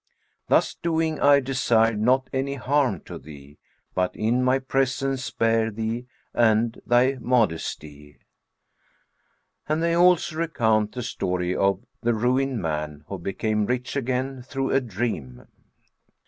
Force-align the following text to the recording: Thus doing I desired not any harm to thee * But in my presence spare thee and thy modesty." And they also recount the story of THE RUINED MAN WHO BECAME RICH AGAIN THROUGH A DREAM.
Thus 0.47 0.73
doing 0.73 1.19
I 1.19 1.39
desired 1.41 2.01
not 2.01 2.27
any 2.33 2.55
harm 2.55 3.01
to 3.01 3.19
thee 3.19 3.59
* 3.75 3.93
But 3.93 4.15
in 4.15 4.41
my 4.43 4.57
presence 4.57 5.23
spare 5.25 5.69
thee 5.69 6.07
and 6.33 6.81
thy 6.87 7.19
modesty." 7.21 8.17
And 9.69 9.83
they 9.83 9.93
also 9.95 10.37
recount 10.37 10.93
the 10.93 11.03
story 11.03 11.55
of 11.55 11.85
THE 12.01 12.15
RUINED 12.15 12.59
MAN 12.59 13.03
WHO 13.09 13.19
BECAME 13.19 13.67
RICH 13.67 13.95
AGAIN 13.95 14.41
THROUGH 14.41 14.71
A 14.71 14.81
DREAM. 14.81 15.47